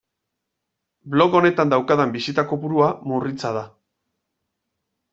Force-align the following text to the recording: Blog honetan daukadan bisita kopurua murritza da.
Blog 1.15 1.37
honetan 1.41 1.75
daukadan 1.75 2.15
bisita 2.17 2.47
kopurua 2.55 2.91
murritza 3.13 3.55
da. 3.63 3.67